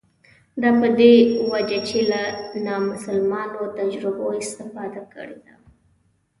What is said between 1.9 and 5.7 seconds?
له نامسلمانو تجربو استفاده کړې ده.